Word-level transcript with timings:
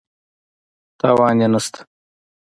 تاوان 0.99 1.35
یې 1.41 1.47
نه 1.53 1.59
شته. 1.65 1.79